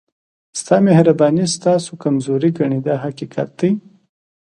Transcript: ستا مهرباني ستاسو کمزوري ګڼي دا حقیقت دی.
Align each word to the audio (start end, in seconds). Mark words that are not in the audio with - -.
ستا 0.59 0.75
مهرباني 0.87 1.45
ستاسو 1.55 1.91
کمزوري 2.03 2.49
ګڼي 2.57 2.79
دا 2.87 2.95
حقیقت 3.05 3.49
دی. 3.59 3.71